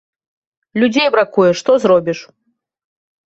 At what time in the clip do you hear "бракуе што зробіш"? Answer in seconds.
1.17-2.19